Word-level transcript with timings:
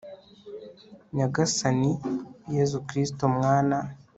nyagasani, 1.15 1.91
yezu 2.53 2.77
kristu, 2.87 3.23
mwana 3.35 3.77